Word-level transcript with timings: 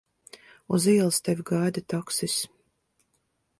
Uz 0.77 0.87
ielas 0.93 1.19
tevi 1.27 1.45
gaida 1.51 1.85
taksis. 1.95 2.41